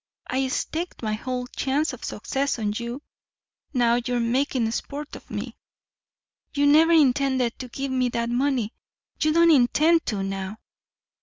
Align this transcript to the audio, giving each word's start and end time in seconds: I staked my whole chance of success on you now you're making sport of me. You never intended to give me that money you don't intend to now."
I 0.27 0.47
staked 0.47 1.03
my 1.03 1.13
whole 1.13 1.45
chance 1.45 1.93
of 1.93 2.03
success 2.03 2.57
on 2.57 2.73
you 2.75 3.03
now 3.71 3.99
you're 4.03 4.19
making 4.19 4.71
sport 4.71 5.15
of 5.15 5.29
me. 5.29 5.55
You 6.55 6.65
never 6.65 6.91
intended 6.91 7.59
to 7.59 7.67
give 7.67 7.91
me 7.91 8.09
that 8.09 8.31
money 8.31 8.73
you 9.21 9.31
don't 9.31 9.51
intend 9.51 10.03
to 10.07 10.23
now." 10.23 10.57